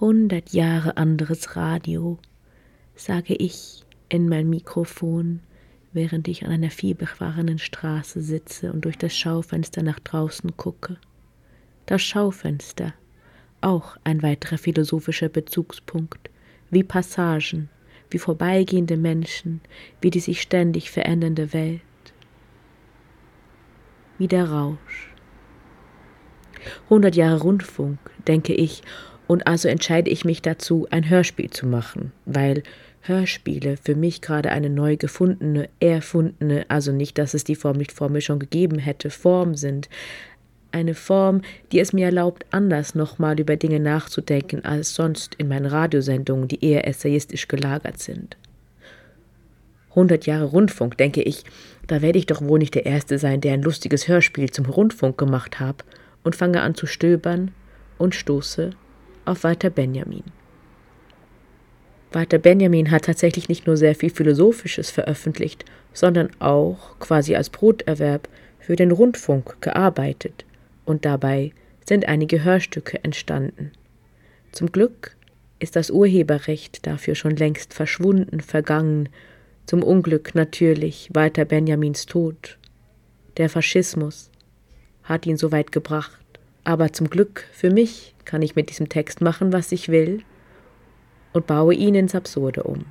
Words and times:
Hundert 0.00 0.52
Jahre 0.52 0.96
anderes 0.96 1.56
Radio, 1.56 2.18
sage 2.94 3.34
ich 3.34 3.82
in 4.08 4.28
mein 4.28 4.48
Mikrofon, 4.48 5.40
während 5.92 6.28
ich 6.28 6.44
an 6.44 6.52
einer 6.52 6.70
vielbefahrenen 6.70 7.58
Straße 7.58 8.22
sitze 8.22 8.72
und 8.72 8.84
durch 8.84 8.96
das 8.96 9.16
Schaufenster 9.16 9.82
nach 9.82 9.98
draußen 9.98 10.56
gucke. 10.56 10.98
Das 11.86 12.00
Schaufenster, 12.00 12.94
auch 13.60 13.96
ein 14.04 14.22
weiterer 14.22 14.56
philosophischer 14.56 15.28
Bezugspunkt, 15.28 16.30
wie 16.70 16.84
Passagen, 16.84 17.68
wie 18.08 18.18
vorbeigehende 18.18 18.96
Menschen, 18.96 19.60
wie 20.00 20.10
die 20.10 20.20
sich 20.20 20.40
ständig 20.40 20.92
verändernde 20.92 21.52
Welt, 21.52 21.80
wie 24.16 24.28
der 24.28 24.48
Rausch. 24.48 25.12
Hundert 26.88 27.16
Jahre 27.16 27.40
Rundfunk, 27.40 27.98
denke 28.28 28.54
ich, 28.54 28.84
und 29.28 29.46
also 29.46 29.68
entscheide 29.68 30.10
ich 30.10 30.24
mich 30.24 30.42
dazu, 30.42 30.88
ein 30.90 31.08
Hörspiel 31.08 31.50
zu 31.50 31.66
machen, 31.66 32.12
weil 32.24 32.64
Hörspiele 33.02 33.76
für 33.76 33.94
mich 33.94 34.22
gerade 34.22 34.50
eine 34.50 34.70
neu 34.70 34.96
gefundene, 34.96 35.68
erfundene, 35.80 36.64
also 36.68 36.92
nicht, 36.92 37.18
dass 37.18 37.34
es 37.34 37.44
die 37.44 37.54
Form 37.54 37.76
nicht 37.76 37.92
vor 37.92 38.08
mir 38.08 38.22
schon 38.22 38.38
gegeben 38.38 38.78
hätte, 38.78 39.10
Form 39.10 39.54
sind. 39.54 39.88
Eine 40.72 40.94
Form, 40.94 41.42
die 41.72 41.78
es 41.78 41.92
mir 41.92 42.06
erlaubt, 42.06 42.46
anders 42.50 42.94
nochmal 42.94 43.38
über 43.38 43.56
Dinge 43.56 43.80
nachzudenken, 43.80 44.64
als 44.64 44.94
sonst 44.94 45.34
in 45.36 45.48
meinen 45.48 45.66
Radiosendungen, 45.66 46.48
die 46.48 46.64
eher 46.64 46.88
essayistisch 46.88 47.48
gelagert 47.48 47.98
sind. 47.98 48.36
Hundert 49.94 50.26
Jahre 50.26 50.46
Rundfunk, 50.46 50.96
denke 50.96 51.22
ich, 51.22 51.44
da 51.86 52.00
werde 52.00 52.18
ich 52.18 52.26
doch 52.26 52.40
wohl 52.40 52.58
nicht 52.58 52.74
der 52.74 52.86
Erste 52.86 53.18
sein, 53.18 53.42
der 53.42 53.52
ein 53.52 53.62
lustiges 53.62 54.08
Hörspiel 54.08 54.50
zum 54.50 54.66
Rundfunk 54.66 55.18
gemacht 55.18 55.60
hat, 55.60 55.84
und 56.24 56.34
fange 56.34 56.62
an 56.62 56.74
zu 56.74 56.86
stöbern 56.86 57.52
und 57.96 58.14
stoße 58.14 58.70
auf 59.28 59.44
Walter 59.44 59.70
Benjamin. 59.70 60.24
Walter 62.12 62.38
Benjamin 62.38 62.90
hat 62.90 63.04
tatsächlich 63.04 63.48
nicht 63.48 63.66
nur 63.66 63.76
sehr 63.76 63.94
viel 63.94 64.10
Philosophisches 64.10 64.90
veröffentlicht, 64.90 65.64
sondern 65.92 66.30
auch 66.38 66.98
quasi 66.98 67.36
als 67.36 67.50
Broterwerb 67.50 68.28
für 68.58 68.76
den 68.76 68.90
Rundfunk 68.90 69.60
gearbeitet, 69.60 70.44
und 70.84 71.04
dabei 71.04 71.52
sind 71.86 72.08
einige 72.08 72.44
Hörstücke 72.44 73.04
entstanden. 73.04 73.72
Zum 74.52 74.72
Glück 74.72 75.16
ist 75.58 75.76
das 75.76 75.90
Urheberrecht 75.90 76.86
dafür 76.86 77.14
schon 77.14 77.36
längst 77.36 77.74
verschwunden, 77.74 78.40
vergangen, 78.40 79.10
zum 79.66 79.82
Unglück 79.82 80.34
natürlich 80.34 81.10
Walter 81.12 81.44
Benjamins 81.44 82.06
Tod. 82.06 82.58
Der 83.36 83.50
Faschismus 83.50 84.30
hat 85.02 85.26
ihn 85.26 85.36
so 85.36 85.52
weit 85.52 85.72
gebracht. 85.72 86.18
Aber 86.68 86.92
zum 86.92 87.08
Glück 87.08 87.46
für 87.50 87.70
mich 87.70 88.14
kann 88.26 88.42
ich 88.42 88.54
mit 88.54 88.68
diesem 88.68 88.90
Text 88.90 89.22
machen, 89.22 89.54
was 89.54 89.72
ich 89.72 89.88
will 89.88 90.22
und 91.32 91.46
baue 91.46 91.72
ihn 91.72 91.94
ins 91.94 92.14
Absurde 92.14 92.64
um. 92.64 92.84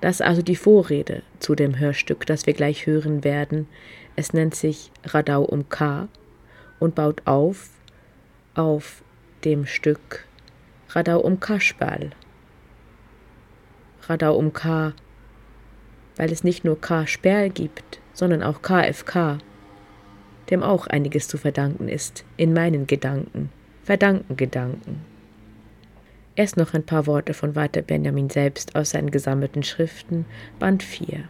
Das 0.00 0.16
ist 0.16 0.26
also 0.26 0.42
die 0.42 0.56
Vorrede 0.56 1.22
zu 1.38 1.54
dem 1.54 1.78
Hörstück, 1.78 2.26
das 2.26 2.46
wir 2.46 2.52
gleich 2.52 2.86
hören 2.86 3.22
werden. 3.22 3.68
Es 4.16 4.32
nennt 4.32 4.56
sich 4.56 4.90
Radau 5.04 5.44
um 5.44 5.68
K 5.68 6.08
und 6.80 6.96
baut 6.96 7.22
auf 7.26 7.70
auf 8.56 9.04
dem 9.44 9.66
Stück 9.66 10.26
Radau 10.88 11.20
um 11.20 11.38
Kaschbal. 11.38 12.10
Radau 14.08 14.34
um 14.34 14.52
K, 14.52 14.94
weil 16.16 16.32
es 16.32 16.42
nicht 16.42 16.64
nur 16.64 16.80
K 16.80 17.06
Sperl 17.06 17.50
gibt, 17.50 18.00
sondern 18.14 18.42
auch 18.42 18.62
KFK, 18.62 19.38
dem 20.50 20.62
auch 20.62 20.86
einiges 20.86 21.28
zu 21.28 21.38
verdanken 21.38 21.88
ist, 21.88 22.24
in 22.36 22.52
meinen 22.52 22.86
Gedanken, 22.86 23.50
verdanken 23.82 24.36
Gedanken. 24.36 25.04
Erst 26.36 26.56
noch 26.56 26.74
ein 26.74 26.86
paar 26.86 27.06
Worte 27.06 27.34
von 27.34 27.54
Walter 27.54 27.82
Benjamin 27.82 28.30
selbst 28.30 28.74
aus 28.76 28.90
seinen 28.90 29.10
gesammelten 29.10 29.62
Schriften, 29.62 30.24
Band 30.58 30.82
4. 30.82 31.24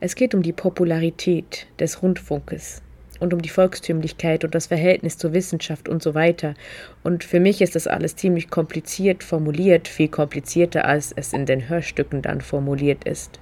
Es 0.00 0.14
geht 0.14 0.34
um 0.34 0.42
die 0.42 0.52
Popularität 0.52 1.66
des 1.78 2.02
Rundfunkes 2.02 2.82
und 3.18 3.32
um 3.32 3.40
die 3.40 3.48
Volkstümlichkeit 3.48 4.44
und 4.44 4.54
das 4.54 4.66
Verhältnis 4.66 5.16
zur 5.16 5.32
Wissenschaft 5.32 5.88
und 5.88 6.02
so 6.02 6.14
weiter. 6.14 6.54
Und 7.02 7.24
für 7.24 7.40
mich 7.40 7.62
ist 7.62 7.74
das 7.74 7.86
alles 7.86 8.16
ziemlich 8.16 8.50
kompliziert 8.50 9.24
formuliert, 9.24 9.88
viel 9.88 10.08
komplizierter, 10.08 10.84
als 10.84 11.12
es 11.12 11.32
in 11.32 11.46
den 11.46 11.68
Hörstücken 11.68 12.22
dann 12.22 12.40
formuliert 12.40 13.04
ist. 13.04 13.40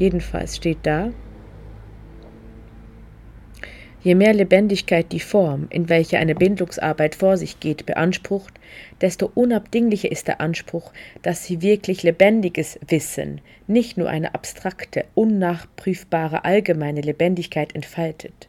Jedenfalls 0.00 0.56
steht 0.56 0.78
da, 0.84 1.12
Je 4.02 4.14
mehr 4.14 4.32
Lebendigkeit 4.32 5.12
die 5.12 5.20
Form, 5.20 5.66
in 5.68 5.90
welcher 5.90 6.20
eine 6.20 6.34
Bindungsarbeit 6.34 7.14
vor 7.14 7.36
sich 7.36 7.60
geht, 7.60 7.84
beansprucht, 7.84 8.54
desto 9.02 9.30
unabdinglicher 9.34 10.10
ist 10.10 10.26
der 10.26 10.40
Anspruch, 10.40 10.94
dass 11.20 11.44
sie 11.44 11.60
wirklich 11.60 12.02
lebendiges 12.02 12.80
Wissen, 12.88 13.42
nicht 13.66 13.98
nur 13.98 14.08
eine 14.08 14.34
abstrakte, 14.34 15.04
unnachprüfbare 15.14 16.46
allgemeine 16.46 17.02
Lebendigkeit 17.02 17.74
entfaltet. 17.74 18.48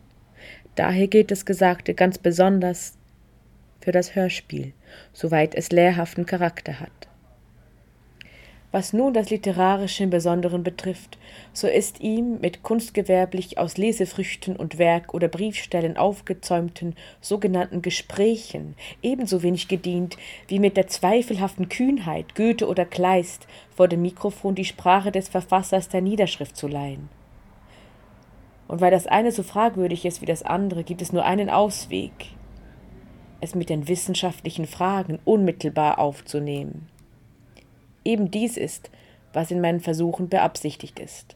Daher 0.76 1.10
gilt 1.10 1.32
das 1.32 1.46
Gesagte 1.46 1.96
ganz 1.96 2.18
besonders 2.18 2.98
für 3.82 3.92
das 3.92 4.16
Hörspiel, 4.16 4.72
soweit 5.12 5.54
es 5.54 5.70
lehrhaften 5.70 6.26
Charakter 6.26 6.80
hat. 6.80 7.11
Was 8.72 8.94
nun 8.94 9.14
das 9.14 9.30
Literarische 9.30 10.06
im 10.06 10.12
Besonderen 10.12 10.64
betrifft, 10.64 11.18
so 11.52 11.68
ist 11.68 12.00
ihm 12.00 12.40
mit 12.40 12.64
kunstgewerblich 12.64 13.58
aus 13.58 13.76
Lesefrüchten 13.76 14.56
und 14.56 14.78
Werk 14.78 15.14
oder 15.14 15.28
Briefstellen 15.28 15.98
aufgezäumten 15.98 16.96
sogenannten 17.20 17.82
Gesprächen 17.82 18.76
ebenso 19.02 19.44
wenig 19.44 19.68
gedient, 19.68 20.16
wie 20.48 20.60
mit 20.60 20.78
der 20.78 20.88
zweifelhaften 20.88 21.68
Kühnheit 21.68 22.34
Goethe 22.36 22.66
oder 22.66 22.86
Kleist 22.86 23.46
vor 23.76 23.90
dem 23.90 24.04
Mikrofon 24.04 24.56
die 24.56 24.64
Sprache 24.64 25.12
des 25.12 25.28
Verfassers 25.28 25.90
der 25.90 26.00
Niederschrift 26.00 26.56
zu 26.56 26.70
leihen. 26.70 27.10
Und 28.70 28.80
weil 28.80 28.92
das 28.92 29.06
eine 29.06 29.34
so 29.34 29.44
fragwürdig 29.44 30.06
ist 30.06 30.22
wie 30.22 30.26
das 30.26 30.44
andere, 30.44 30.86
gibt 30.86 31.02
es 31.02 31.12
nur 31.12 31.26
einen 31.26 31.50
Ausweg, 31.50 32.14
es 33.42 33.54
mit 33.54 33.70
den 33.70 33.90
wissenschaftlichen 33.90 34.66
Fragen 34.66 35.20
unmittelbar 35.26 36.00
aufzunehmen. 36.00 36.88
Eben 38.04 38.32
dies 38.32 38.58
ist, 38.58 38.90
was 39.34 39.52
in 39.52 39.62
meinen 39.62 39.80
Versuchen 39.80 40.30
beabsichtigt 40.30 41.00
ist. 41.00 41.36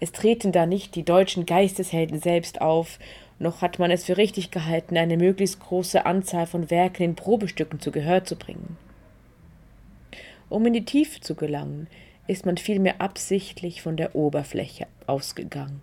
Es 0.00 0.12
treten 0.12 0.52
da 0.52 0.66
nicht 0.66 0.94
die 0.94 1.04
deutschen 1.04 1.46
Geisteshelden 1.46 2.20
selbst 2.20 2.60
auf, 2.60 2.98
noch 3.38 3.62
hat 3.62 3.78
man 3.78 3.90
es 3.90 4.04
für 4.04 4.16
richtig 4.16 4.50
gehalten, 4.50 4.96
eine 4.96 5.16
möglichst 5.16 5.60
große 5.60 6.06
Anzahl 6.06 6.46
von 6.46 6.70
Werken 6.70 7.02
in 7.02 7.14
Probestücken 7.14 7.80
zu 7.80 7.90
Gehör 7.90 8.24
zu 8.24 8.36
bringen. 8.36 8.76
Um 10.48 10.66
in 10.66 10.72
die 10.72 10.84
Tiefe 10.84 11.20
zu 11.20 11.34
gelangen, 11.34 11.88
ist 12.26 12.46
man 12.46 12.56
vielmehr 12.56 13.00
absichtlich 13.00 13.82
von 13.82 13.96
der 13.96 14.14
Oberfläche 14.14 14.86
ausgegangen. 15.06 15.82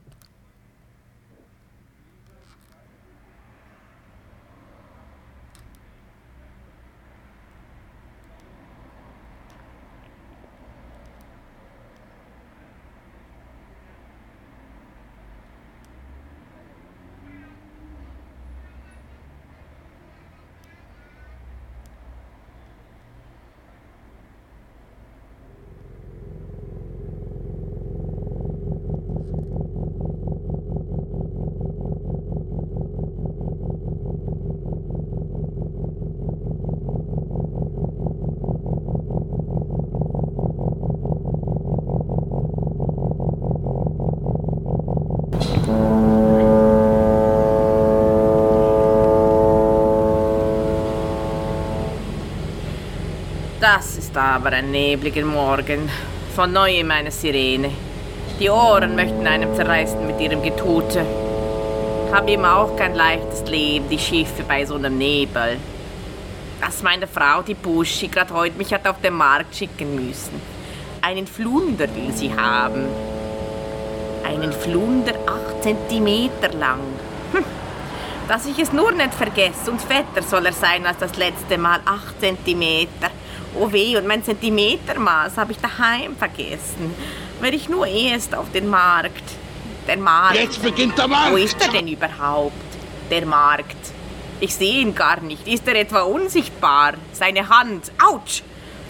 Das 53.65 53.97
ist 53.97 54.15
aber 54.15 54.51
ein 54.51 54.69
nebliger 54.69 55.25
Morgen. 55.25 55.89
Von 56.35 56.53
neuem 56.53 56.91
eine 56.91 57.09
Sirene. 57.09 57.71
Die 58.39 58.47
Ohren 58.47 58.95
möchten 58.95 59.25
einem 59.25 59.55
zerreißen 59.55 60.05
mit 60.05 60.19
ihrem 60.19 60.43
Getute. 60.43 61.03
Hab 62.11 62.29
eben 62.29 62.45
auch 62.45 62.77
kein 62.77 62.93
leichtes 62.93 63.41
Leben, 63.49 63.89
die 63.89 63.97
Schiffe 63.97 64.43
bei 64.47 64.63
so 64.67 64.75
einem 64.75 64.99
Nebel. 64.99 65.57
Dass 66.61 66.83
meine 66.83 67.07
Frau, 67.07 67.41
die 67.41 67.55
Buschi, 67.55 68.07
gerade 68.07 68.35
heute 68.35 68.55
mich 68.55 68.71
hat 68.71 68.87
auf 68.87 69.01
den 69.01 69.15
Markt 69.15 69.55
schicken 69.55 69.95
müssen. 69.95 70.39
Einen 71.01 71.25
Flunder 71.25 71.87
will 71.95 72.13
sie 72.13 72.31
haben. 72.31 72.85
Einen 74.23 74.53
Flunder 74.53 75.15
acht 75.25 75.63
Zentimeter 75.63 76.53
lang. 76.59 76.81
Hm. 77.33 77.43
Dass 78.27 78.45
ich 78.45 78.59
es 78.59 78.71
nur 78.71 78.91
nicht 78.91 79.15
vergesse 79.15 79.71
und 79.71 79.81
fetter 79.81 80.21
soll 80.21 80.45
er 80.45 80.53
sein 80.53 80.85
als 80.85 80.99
das 80.99 81.17
letzte 81.17 81.57
Mal. 81.57 81.79
Acht 81.83 82.19
Zentimeter. 82.19 83.09
Oh 83.57 83.71
weh, 83.71 83.97
und 83.97 84.05
mein 84.05 84.23
Zentimetermaß 84.23 85.37
habe 85.37 85.53
ich 85.53 85.57
daheim 85.59 86.15
vergessen. 86.17 86.93
Wäre 87.39 87.55
ich 87.55 87.69
nur 87.69 87.87
erst 87.87 88.35
auf 88.35 88.51
den 88.51 88.67
Markt. 88.69 89.23
Der 89.87 89.97
Markt. 89.97 90.35
Jetzt 90.35 90.61
beginnt 90.61 90.97
der 90.97 91.07
Markt. 91.07 91.31
Wo 91.31 91.37
ist 91.37 91.61
er 91.61 91.69
denn 91.69 91.87
überhaupt? 91.87 92.53
Der 93.09 93.25
Markt. 93.25 93.77
Ich 94.39 94.53
sehe 94.53 94.81
ihn 94.81 94.93
gar 94.93 95.21
nicht. 95.21 95.47
Ist 95.47 95.67
er 95.67 95.75
etwa 95.75 96.01
unsichtbar? 96.01 96.95
Seine 97.13 97.47
Hand. 97.47 97.91
Autsch! 98.03 98.41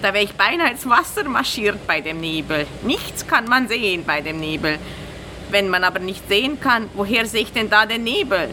Da 0.01 0.13
wäre 0.13 0.23
ich 0.23 0.33
beinahe 0.33 0.71
ins 0.71 0.87
Wasser 0.87 1.23
marschiert 1.23 1.85
bei 1.87 2.01
dem 2.01 2.19
Nebel. 2.19 2.67
Nichts 2.83 3.25
kann 3.25 3.45
man 3.45 3.67
sehen 3.67 4.03
bei 4.05 4.21
dem 4.21 4.39
Nebel. 4.39 4.79
Wenn 5.49 5.69
man 5.69 5.83
aber 5.83 5.99
nicht 5.99 6.27
sehen 6.27 6.59
kann, 6.59 6.89
woher 6.93 7.25
sehe 7.25 7.41
ich 7.41 7.53
denn 7.53 7.69
da 7.69 7.85
den 7.85 8.03
Nebel? 8.03 8.49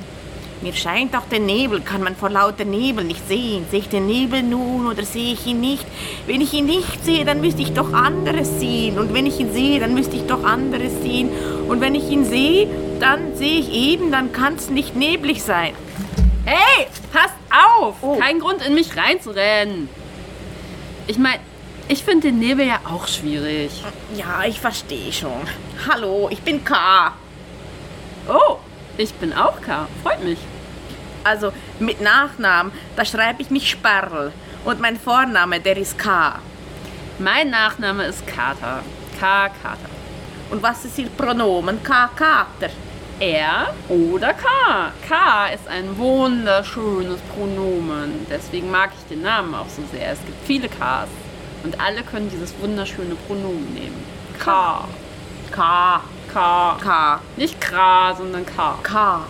Mir 0.63 0.73
scheint 0.75 1.17
auch 1.17 1.27
der 1.29 1.41
Nebel, 1.41 1.81
kann 1.81 2.05
man 2.05 2.15
vor 2.15 2.31
lauter 2.31 2.65
Nebel 2.65 3.05
nicht 3.05 3.27
sehen. 3.27 3.67
Sehe 3.69 3.81
ich 3.81 3.89
den 3.89 4.07
Nebel 4.07 4.45
nun 4.45 4.87
oder 4.87 5.05
sehe 5.05 5.33
ich 5.33 5.45
ihn 5.45 5.61
nicht? 5.61 5.85
Wenn 6.29 6.41
ich 6.41 6.53
ihn 6.53 6.67
nicht 6.67 7.05
sehe, 7.05 7.25
dann 7.25 7.41
müsste 7.41 7.63
ich 7.63 7.73
doch 7.73 7.93
anderes 7.93 8.61
sehen. 8.61 8.97
Und 8.97 9.13
wenn 9.13 9.27
ich 9.27 9.41
ihn 9.41 9.53
sehe, 9.53 9.81
dann 9.81 9.93
müsste 9.93 10.15
ich 10.15 10.23
doch 10.27 10.45
anderes 10.45 11.03
sehen. 11.03 11.31
Und 11.67 11.81
wenn 11.81 11.97
ich 11.97 12.09
ihn 12.09 12.25
sehe, 12.25 12.69
dann 13.01 13.35
sehe 13.35 13.59
ich 13.59 13.73
eben, 13.73 14.13
dann 14.13 14.31
kann 14.31 14.55
es 14.55 14.71
nicht 14.71 14.95
neblig 14.95 15.43
sein. 15.43 15.75
Hey, 16.45 16.87
passt 17.13 17.35
auf! 17.51 17.97
Oh. 18.01 18.17
Kein 18.19 18.39
Grund, 18.39 18.65
in 18.65 18.75
mich 18.75 18.97
reinzurennen. 18.97 19.89
Ich 21.09 21.19
meine, 21.19 21.41
ich 21.89 22.05
finde 22.05 22.29
den 22.29 22.39
Nebel 22.39 22.69
ja 22.69 22.79
auch 22.85 23.09
schwierig. 23.09 23.73
Ja, 24.17 24.45
ich 24.47 24.61
verstehe 24.61 25.13
schon. 25.13 25.43
Hallo, 25.89 26.29
ich 26.31 26.41
bin 26.43 26.65
K. 26.65 27.15
Oh, 28.29 28.59
ich 28.97 29.13
bin 29.15 29.33
auch 29.33 29.61
K. 29.61 29.89
Freut 30.05 30.23
mich. 30.23 30.39
Also 31.25 31.53
mit 31.79 32.01
Nachnamen, 32.01 32.73
da 32.97 33.05
schreibe 33.05 33.43
ich 33.43 33.51
mich 33.51 33.71
Sperl. 33.71 34.33
Und 34.65 34.81
mein 34.81 34.99
Vorname, 34.99 35.61
der 35.61 35.77
ist 35.77 35.99
K. 35.99 36.39
Mein 37.19 37.51
Nachname 37.51 38.05
ist 38.05 38.27
Kater. 38.27 38.83
K. 39.19 39.49
Kater. 39.49 39.91
Und 40.51 40.63
was 40.63 40.85
ist 40.85 40.99
Ihr 40.99 41.09
Pronomen? 41.09 41.83
K. 41.83 42.09
Kater. 42.17 42.71
Er 43.21 43.73
oder 43.89 44.35
K. 44.35 44.93
K 45.07 45.49
ist 45.55 45.69
ein 45.69 45.97
wunderschönes 45.97 47.21
Pronomen. 47.35 48.27
Deswegen 48.29 48.71
mag 48.71 48.91
ich 48.99 49.07
den 49.09 49.23
Namen 49.23 49.55
auch 49.55 49.69
so 49.69 49.83
sehr. 49.93 50.13
Es 50.13 50.19
gibt 50.25 50.45
viele 50.47 50.69
Ks. 50.69 51.09
Und 51.63 51.81
alle 51.81 52.03
können 52.03 52.29
dieses 52.31 52.53
wunderschöne 52.61 53.15
Pronomen 53.27 53.73
nehmen. 53.75 54.05
K. 54.39 54.89
K. 55.53 56.01
K. 56.33 56.77
K. 56.83 57.21
Nicht 57.37 57.61
Kra, 57.61 58.15
sondern 58.17 58.45
K. 58.45 58.79
K. 58.83 59.21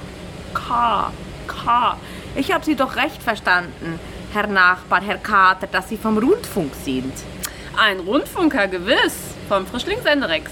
K. 0.54 1.12
K. 1.46 1.96
Ich 2.34 2.52
habe 2.52 2.64
Sie 2.64 2.74
doch 2.74 2.96
recht 2.96 3.22
verstanden, 3.22 3.98
Herr 4.32 4.46
Nachbar, 4.46 5.02
Herr 5.02 5.18
Kater, 5.18 5.66
dass 5.66 5.88
Sie 5.88 5.96
vom 5.96 6.18
Rundfunk 6.18 6.72
sind. 6.84 7.12
Ein 7.76 8.00
Rundfunker, 8.00 8.68
gewiss. 8.68 9.16
Vom 9.48 9.66
Frischling 9.66 10.00
Senderex. 10.02 10.50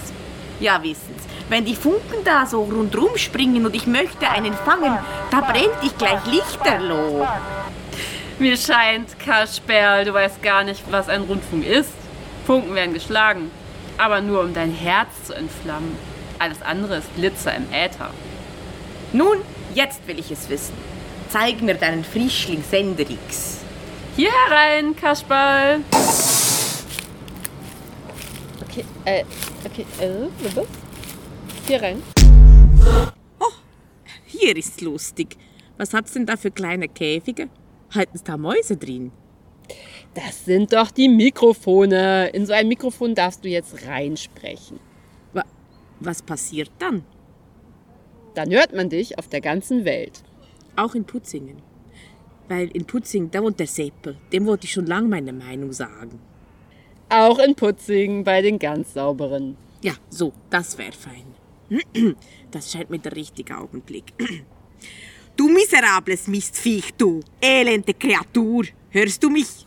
Ja, 0.59 0.81
wissen's. 0.83 1.23
Wenn 1.49 1.65
die 1.65 1.75
Funken 1.75 2.23
da 2.23 2.45
so 2.45 2.63
rundrum 2.63 3.17
springen 3.17 3.65
und 3.65 3.75
ich 3.75 3.87
möchte 3.87 4.29
einen 4.29 4.53
fangen, 4.53 4.97
da 5.31 5.41
brennt 5.41 5.73
ich 5.81 5.97
gleich 5.97 6.25
lichterloh. 6.25 7.27
Mir 8.39 8.57
scheint, 8.57 9.19
Kasperl, 9.19 10.05
du 10.05 10.13
weißt 10.13 10.41
gar 10.41 10.63
nicht, 10.63 10.83
was 10.91 11.09
ein 11.09 11.23
Rundfunk 11.23 11.65
ist. 11.65 11.91
Funken 12.47 12.73
werden 12.73 12.93
geschlagen, 12.93 13.51
aber 13.97 14.21
nur 14.21 14.41
um 14.41 14.53
dein 14.53 14.71
Herz 14.71 15.09
zu 15.25 15.33
entflammen. 15.33 15.95
Alles 16.39 16.61
andere 16.61 16.97
ist 16.97 17.15
Glitzer 17.15 17.53
im 17.53 17.71
Äther. 17.71 18.09
Nun, 19.13 19.37
jetzt 19.73 20.07
will 20.07 20.19
ich 20.19 20.31
es 20.31 20.49
wissen. 20.49 20.73
Zeig 21.29 21.61
mir 21.61 21.75
deinen 21.75 22.03
Frischling 22.03 22.63
Senderix. 22.63 23.59
Hier 24.15 24.31
herein, 24.47 24.95
Kasperl. 24.95 25.81
Okay, 28.61 28.85
äh, 29.05 29.23
okay, 29.65 29.85
äh, 29.99 30.55
was? 30.55 30.67
Hier 31.67 31.81
rein. 31.81 32.03
Oh, 33.39 33.51
hier 34.25 34.55
ist 34.57 34.81
lustig. 34.81 35.37
Was 35.77 35.93
hat's 35.93 36.13
denn 36.13 36.25
da 36.25 36.35
für 36.37 36.51
kleine 36.51 36.87
Käfige? 36.87 37.49
Halten's 37.93 38.23
da 38.23 38.37
Mäuse 38.37 38.77
drin? 38.77 39.11
Das 40.13 40.45
sind 40.45 40.73
doch 40.73 40.91
die 40.91 41.07
Mikrofone. 41.07 42.29
In 42.29 42.45
so 42.45 42.53
ein 42.53 42.67
Mikrofon 42.67 43.15
darfst 43.15 43.45
du 43.45 43.49
jetzt 43.49 43.85
reinsprechen. 43.87 44.79
Wa 45.33 45.43
was 45.99 46.21
passiert 46.21 46.71
dann? 46.79 47.05
Dann 48.33 48.51
hört 48.51 48.73
man 48.73 48.89
dich 48.89 49.17
auf 49.17 49.27
der 49.27 49.41
ganzen 49.41 49.85
Welt. 49.85 50.23
Auch 50.75 50.95
in 50.95 51.05
Putzingen. 51.05 51.61
Weil 52.47 52.69
in 52.69 52.85
Putzingen, 52.85 53.31
da 53.31 53.41
wohnt 53.41 53.59
der 53.59 53.67
Seppel. 53.67 54.17
Dem 54.31 54.45
wollte 54.45 54.65
ich 54.65 54.73
schon 54.73 54.85
lange 54.85 55.07
meine 55.07 55.33
Meinung 55.33 55.71
sagen. 55.73 56.19
Auch 57.09 57.39
in 57.39 57.55
Putzingen 57.55 58.23
bei 58.23 58.41
den 58.41 58.57
ganz 58.57 58.93
sauberen. 58.93 59.57
Ja, 59.81 59.93
so, 60.09 60.33
das 60.49 60.77
wäre 60.77 60.93
fein. 60.93 61.35
Das 62.51 62.69
scheint 62.69 62.89
mir 62.89 62.99
der 62.99 63.15
richtige 63.15 63.57
Augenblick. 63.57 64.13
Du 65.37 65.47
miserables 65.47 66.27
Mistviech, 66.27 66.93
du 66.97 67.21
elende 67.41 67.93
Kreatur, 67.93 68.65
hörst 68.89 69.23
du 69.23 69.29
mich? 69.29 69.65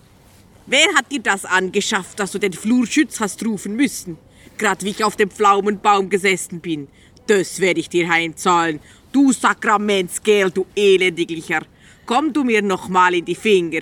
Wer 0.66 0.86
hat 0.94 1.10
dir 1.10 1.20
das 1.20 1.46
angeschafft, 1.46 2.20
dass 2.20 2.32
du 2.32 2.38
den 2.38 2.52
Flurschütz 2.52 3.18
hast 3.18 3.44
rufen 3.44 3.74
müssen? 3.74 4.18
Grad 4.58 4.84
wie 4.84 4.90
ich 4.90 5.02
auf 5.02 5.16
dem 5.16 5.30
Pflaumenbaum 5.30 6.10
gesessen 6.10 6.60
bin. 6.60 6.88
Das 7.26 7.58
werde 7.60 7.80
ich 7.80 7.88
dir 7.88 8.08
heimzahlen. 8.08 8.80
Du 9.10 9.32
Sakramentsgel, 9.32 10.50
du 10.50 10.66
elendiglicher. 10.76 11.62
Komm 12.04 12.32
du 12.32 12.44
mir 12.44 12.60
noch 12.60 12.88
mal 12.88 13.14
in 13.14 13.24
die 13.24 13.34
Finger. 13.34 13.80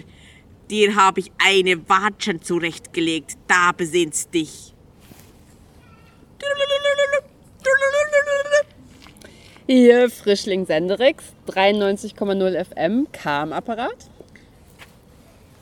Dir 0.70 0.94
habe 0.94 1.20
ich 1.20 1.32
eine 1.44 1.88
Watschen 1.88 2.40
zurechtgelegt. 2.40 3.36
Da 3.48 3.72
besinnst 3.72 4.32
dich. 4.32 4.72
Hier 9.66 10.10
Frischling 10.10 10.66
Senderix, 10.66 11.24
93,0 11.48 12.64
FM, 12.64 13.08
K 13.10 13.42
am 13.42 13.52
Apparat. 13.52 14.10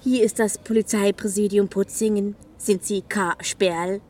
Hier 0.03 0.25
ist 0.25 0.39
das 0.39 0.59
Polizeipräsidium 0.59 1.69
Putzingen. 1.69 2.35
Sind 2.59 2.85
Sie 2.85 3.03
K. 3.03 3.37
Sperl? 3.41 4.01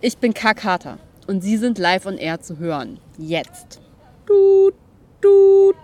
Ich 0.00 0.18
bin 0.18 0.34
K. 0.34 0.54
Kater 0.54 0.98
und 1.28 1.42
Sie 1.42 1.58
sind 1.58 1.78
live 1.78 2.06
on 2.06 2.16
air 2.16 2.40
zu 2.40 2.58
hören. 2.58 2.98
Jetzt. 3.18 3.80
Tut, 4.26 4.74
tut, 5.20 5.76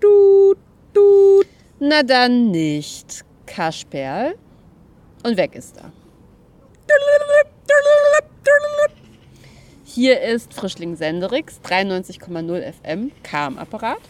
tut, 0.00 0.58
tut. 0.94 1.46
Na 1.80 2.02
dann 2.02 2.50
nicht. 2.50 3.24
K. 3.46 3.72
Sperl. 3.72 4.36
Und 5.24 5.36
weg 5.36 5.54
ist 5.54 5.76
er. 5.76 5.92
Hier 9.84 10.22
ist 10.22 10.54
Frischling 10.54 10.96
Senderix, 10.96 11.60
93,0 11.64 12.72
FM, 12.72 13.10
K 13.22 13.46
am 13.46 13.58
Apparat. 13.58 14.00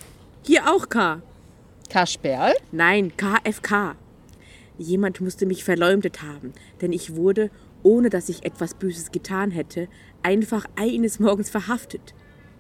Hier 0.43 0.71
auch 0.71 0.89
K. 0.89 1.23
K. 1.89 2.07
Sperl? 2.07 2.55
Nein, 2.71 3.13
KFK. 3.17 3.97
Jemand 4.79 5.21
musste 5.21 5.47
mich 5.47 5.65
verleumdet 5.65 6.23
haben, 6.23 6.53
denn 6.81 6.93
ich 6.93 7.15
wurde, 7.17 7.51
ohne 7.83 8.11
dass 8.11 8.29
ich 8.29 8.45
etwas 8.45 8.75
Böses 8.75 9.11
getan 9.11 9.51
hätte, 9.51 9.89
einfach 10.23 10.67
eines 10.77 11.19
Morgens 11.19 11.51
verhaftet. 11.51 12.15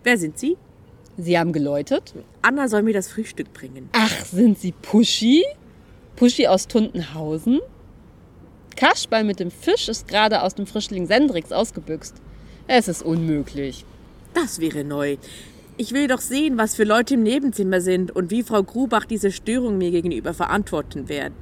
Wer 0.04 0.18
sind 0.18 0.38
Sie? 0.38 0.56
Sie 1.16 1.38
haben 1.38 1.52
geläutet? 1.52 2.14
Anna 2.40 2.68
soll 2.68 2.82
mir 2.82 2.94
das 2.94 3.08
Frühstück 3.08 3.52
bringen. 3.52 3.88
Ach, 3.92 4.24
sind 4.24 4.58
Sie 4.58 4.72
Puschi? 4.72 5.44
Puschi 6.16 6.46
aus 6.46 6.68
Tuntenhausen? 6.68 7.60
Kaschball 8.76 9.24
mit 9.24 9.38
dem 9.38 9.50
Fisch 9.50 9.88
ist 9.88 10.08
gerade 10.08 10.42
aus 10.42 10.54
dem 10.54 10.66
Frischling 10.66 11.06
Sendrix 11.06 11.52
ausgebüxt. 11.52 12.16
Es 12.66 12.88
ist 12.88 13.02
unmöglich. 13.02 13.84
Das 14.34 14.60
wäre 14.60 14.84
neu. 14.84 15.18
Ich 15.76 15.92
will 15.92 16.06
doch 16.06 16.20
sehen, 16.20 16.58
was 16.58 16.74
für 16.74 16.84
Leute 16.84 17.14
im 17.14 17.22
Nebenzimmer 17.22 17.80
sind 17.80 18.14
und 18.14 18.30
wie 18.30 18.42
Frau 18.42 18.62
Grubach 18.62 19.04
diese 19.04 19.32
Störung 19.32 19.78
mir 19.78 19.90
gegenüber 19.90 20.34
verantworten 20.34 21.08
wird. 21.08 21.32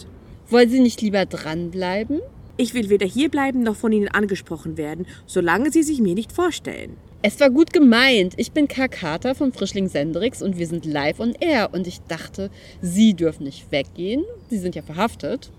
Wollen 0.49 0.69
Sie 0.69 0.81
nicht 0.81 1.01
lieber 1.01 1.27
dranbleiben? 1.27 2.21
Ich 2.61 2.75
will 2.75 2.91
weder 2.91 3.07
hierbleiben 3.07 3.63
noch 3.63 3.75
von 3.75 3.91
Ihnen 3.91 4.09
angesprochen 4.09 4.77
werden, 4.77 5.07
solange 5.25 5.73
Sie 5.73 5.83
sich 5.83 5.99
mir 5.99 6.15
nicht 6.15 6.31
vorstellen. 6.31 6.99
Es 7.23 7.41
war 7.41 7.49
gut 7.49 7.73
gemeint. 7.73 8.35
Ich 8.37 8.53
bin 8.53 8.69
Kakata 8.69 9.33
von 9.33 9.55
Frischling 9.55 9.89
Sendrix 9.89 10.43
und 10.43 10.59
wir 10.59 10.67
sind 10.67 10.85
live 10.85 11.21
on 11.21 11.33
air. 11.41 11.71
Und 11.73 11.87
ich 11.87 12.03
dachte, 12.03 12.51
Sie 12.83 13.15
dürfen 13.15 13.45
nicht 13.45 13.73
weggehen. 13.73 14.25
Sie 14.51 14.59
sind 14.59 14.75
ja 14.75 14.83
verhaftet. 14.83 15.51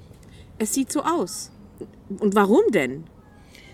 Es 0.60 0.76
sieht 0.76 0.92
so 0.92 1.02
aus. 1.02 1.52
Und 2.20 2.36
warum 2.36 2.62
denn? 2.72 3.06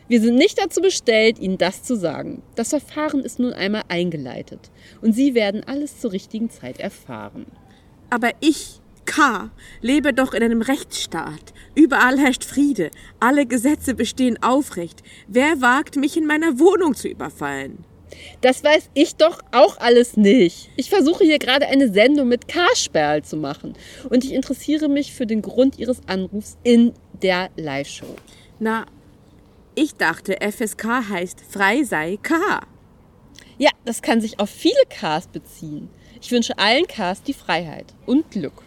Wir 0.07 0.21
sind 0.21 0.35
nicht 0.35 0.57
dazu 0.57 0.79
bestellt, 0.79 1.37
Ihnen 1.37 1.57
das 1.57 1.83
zu 1.83 1.97
sagen. 1.97 2.43
Das 2.55 2.69
Verfahren 2.69 3.25
ist 3.25 3.39
nun 3.39 3.51
einmal 3.51 3.83
eingeleitet. 3.89 4.71
Und 5.01 5.11
Sie 5.11 5.35
werden 5.35 5.65
alles 5.65 5.99
zur 5.99 6.13
richtigen 6.13 6.49
Zeit 6.49 6.79
erfahren. 6.79 7.45
Aber 8.09 8.31
ich, 8.39 8.76
K., 9.07 9.49
lebe 9.81 10.13
doch 10.13 10.33
in 10.33 10.43
einem 10.43 10.61
Rechtsstaat. 10.61 11.53
Überall 11.73 12.19
herrscht 12.19 12.43
Friede. 12.43 12.91
Alle 13.19 13.47
Gesetze 13.47 13.95
bestehen 13.95 14.41
aufrecht. 14.43 15.01
Wer 15.27 15.61
wagt, 15.61 15.95
mich 15.95 16.15
in 16.15 16.27
meiner 16.27 16.59
Wohnung 16.59 16.93
zu 16.93 17.07
überfallen? 17.07 17.83
Das 18.41 18.63
weiß 18.63 18.89
ich 18.93 19.15
doch 19.15 19.41
auch 19.51 19.77
alles 19.79 20.17
nicht. 20.17 20.69
Ich 20.75 20.89
versuche 20.89 21.23
hier 21.23 21.39
gerade 21.39 21.67
eine 21.67 21.91
Sendung 21.91 22.27
mit 22.27 22.47
Kasperl 22.47 23.23
zu 23.23 23.37
machen. 23.37 23.73
Und 24.09 24.23
ich 24.23 24.33
interessiere 24.33 24.87
mich 24.87 25.13
für 25.13 25.25
den 25.25 25.41
Grund 25.41 25.79
Ihres 25.79 26.01
Anrufs 26.07 26.57
in 26.63 26.93
der 27.21 27.49
Live-Show. 27.55 28.15
Na, 28.59 28.85
ich 29.75 29.95
dachte, 29.95 30.37
FSK 30.41 31.09
heißt 31.09 31.43
Frei 31.49 31.83
sei 31.83 32.17
K. 32.21 32.35
Ja, 33.57 33.71
das 33.85 34.01
kann 34.01 34.21
sich 34.21 34.39
auf 34.39 34.49
viele 34.49 34.83
Ks 34.89 35.27
beziehen. 35.27 35.89
Ich 36.21 36.31
wünsche 36.31 36.57
allen 36.57 36.85
Ks 36.87 37.23
die 37.23 37.33
Freiheit 37.33 37.93
und 38.05 38.29
Glück. 38.31 38.66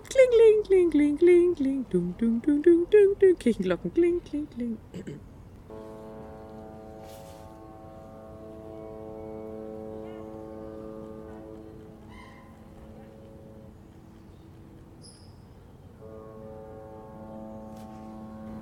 Tut, 0.00 0.08
kling, 0.08 0.30
kling, 0.32 0.62
kling, 0.64 0.90
kling, 0.90 1.16
kling, 1.18 1.54
kling, 1.54 1.86
dung, 1.90 2.14
dung, 2.18 2.40
dung, 2.40 2.62
dung, 2.62 2.86
dung, 2.90 3.14
dung, 3.20 3.36
Kirchenglocken, 3.36 3.92
kling, 3.92 4.20
kling, 4.24 4.48
kling. 4.54 4.78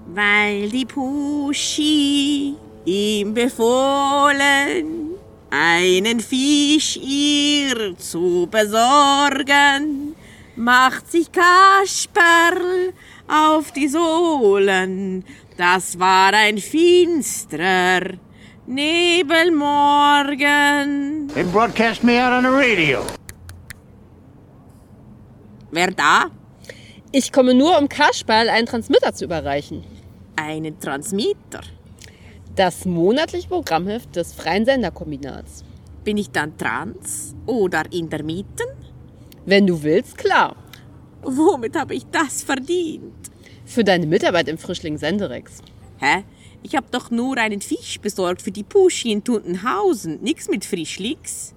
Weil 0.07 0.69
die 0.71 0.87
Puschi 0.87 2.57
ihm 2.85 3.35
befohlen, 3.35 5.15
einen 5.51 6.21
Fisch 6.21 6.97
ihr 6.97 7.97
zu 7.97 8.49
besorgen, 8.51 10.08
macht 10.59 11.11
sich 11.11 11.33
Kasperl 11.33 12.93
auf 13.29 13.73
die 13.73 13.89
Sohlen. 13.89 15.25
Das 15.57 15.99
war 15.99 16.35
ein 16.35 16.59
finsterer 16.59 18.19
Nebelmorgen. 18.67 21.29
They 21.33 21.45
broadcast 21.45 22.05
me 22.05 22.23
out 22.23 22.33
on 22.33 22.43
the 22.43 22.51
radio. 22.51 23.01
Wer 25.71 25.93
da? 25.93 26.27
Ich 27.13 27.33
komme 27.33 27.55
nur, 27.55 27.79
um 27.79 27.89
Kasperl 27.89 28.51
einen 28.51 28.67
Transmitter 28.67 29.15
zu 29.15 29.25
überreichen. 29.25 29.85
Einen 30.37 30.79
Transmitter. 30.81 31.63
Das 32.55 32.85
monatliche 32.85 33.49
Programmheft 33.49 34.15
des 34.17 34.35
Freien 34.35 34.65
Senderkombinats. 34.65 35.65
Bin 36.05 36.17
ich 36.17 36.31
dann 36.31 36.57
trans 36.59 37.35
oder 37.47 37.85
intermitten? 37.93 38.78
Wenn 39.49 39.67
du 39.67 39.83
willst, 39.83 40.19
klar. 40.19 40.57
Womit 41.23 41.75
habe 41.75 41.95
ich 41.95 42.05
das 42.13 42.43
verdient? 42.43 43.15
Für 43.65 43.83
deine 43.83 44.05
Mitarbeit 44.05 44.47
im 44.47 44.59
Frischling 44.59 44.99
Senderex. 44.99 45.63
Hä? 45.97 46.25
Ich 46.63 46.77
habe 46.77 46.89
doch 46.91 47.11
nur 47.11 47.39
einen 47.39 47.63
Fisch 47.63 47.99
besorgt 47.99 48.43
für 48.43 48.51
die 48.51 48.63
Puschi 48.63 49.11
in 49.11 49.25
Tuntenhausen. 49.25 50.21
Nix 50.21 50.51
mit 50.51 50.67
Frischlix. 50.67 51.55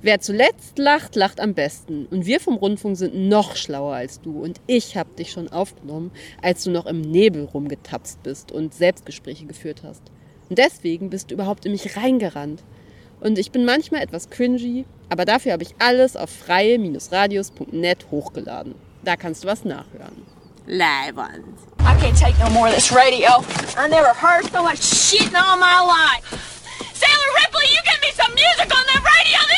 Wer 0.00 0.20
zuletzt 0.20 0.78
lacht, 0.78 1.14
lacht 1.14 1.38
am 1.38 1.52
besten. 1.52 2.06
Und 2.06 2.24
wir 2.24 2.40
vom 2.40 2.54
Rundfunk 2.54 2.96
sind 2.96 3.14
noch 3.14 3.54
schlauer 3.54 3.96
als 3.96 4.22
du. 4.22 4.42
Und 4.42 4.62
ich 4.66 4.96
habe 4.96 5.14
dich 5.14 5.30
schon 5.30 5.50
aufgenommen, 5.50 6.12
als 6.40 6.64
du 6.64 6.70
noch 6.70 6.86
im 6.86 7.02
Nebel 7.02 7.44
rumgetapst 7.44 8.22
bist 8.22 8.50
und 8.50 8.72
Selbstgespräche 8.72 9.44
geführt 9.44 9.82
hast. 9.84 10.04
Und 10.48 10.56
deswegen 10.56 11.10
bist 11.10 11.30
du 11.30 11.34
überhaupt 11.34 11.66
in 11.66 11.72
mich 11.72 11.98
reingerannt. 11.98 12.64
Und 13.20 13.38
ich 13.38 13.50
bin 13.50 13.66
manchmal 13.66 14.02
etwas 14.02 14.30
cringy, 14.30 14.86
aber 15.08 15.24
dafür 15.24 15.52
habe 15.52 15.62
ich 15.62 15.74
alles 15.78 16.16
auf 16.16 16.30
freie-radios.net 16.30 18.06
hochgeladen. 18.10 18.74
Da 19.02 19.16
kannst 19.16 19.44
du 19.44 19.48
was 19.48 19.64
nachhören. 19.64 20.26
Leiwand. 20.66 21.58
I 21.80 21.94
can't 22.00 22.18
take 22.18 22.36
no 22.40 22.50
more 22.50 22.68
of 22.68 22.74
this 22.74 22.90
radio. 22.92 23.44
I 23.76 23.88
never 23.88 24.12
heard 24.12 24.44
so 24.52 24.62
much 24.62 24.82
shit 24.82 25.28
in 25.28 25.36
all 25.36 25.56
my 25.56 25.80
life. 25.86 26.62
Sailor 26.92 27.32
Ripley, 27.38 27.66
you 27.70 27.80
get 27.84 28.00
me 28.02 28.10
some 28.12 28.34
music 28.34 28.68
on 28.76 28.84
that 28.86 29.02
radio 29.04 29.55